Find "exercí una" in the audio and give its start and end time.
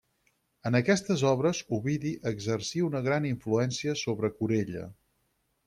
2.31-3.03